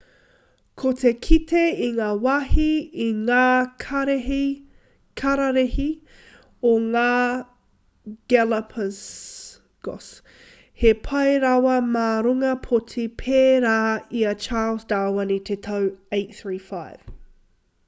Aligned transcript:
ko 0.81 0.91
te 0.99 1.09
kite 1.25 1.59
i 1.87 1.87
ngā 1.97 2.05
wāhi 2.21 2.63
i 3.03 3.05
ngā 3.17 3.41
kararehe 5.21 5.77
o 6.69 6.71
ngā 6.85 7.05
galapagos 8.33 10.07
he 10.85 10.93
pai 11.09 11.27
rawa 11.45 11.75
mā 11.97 12.07
runga 12.29 12.55
pōti 12.67 13.05
pērā 13.23 13.75
i 14.23 14.25
a 14.31 14.33
charles 14.47 14.89
darwin 14.95 15.35
i 15.37 15.37
te 15.51 15.59
tau 15.69 15.85
835 16.19 17.13